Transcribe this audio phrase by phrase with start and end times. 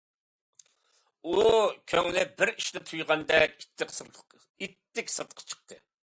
[1.33, 1.41] ئۇ
[1.91, 3.93] كۆڭلى بىر ئىشنى تۇيغاندەك ئىتتىك
[5.17, 5.79] سىرتقا چىقتى.